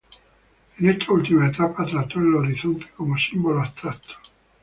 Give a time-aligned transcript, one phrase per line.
[0.79, 4.15] En esta última etapa, trató el horizonte como símbolo abstracto.